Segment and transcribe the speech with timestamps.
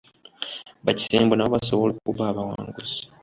[0.83, 2.99] Ba kisembo nabo basobola okuba abawanguzi.